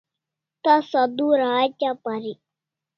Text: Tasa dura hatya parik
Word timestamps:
Tasa 0.63 1.01
dura 1.15 1.47
hatya 1.57 1.91
parik 2.03 2.39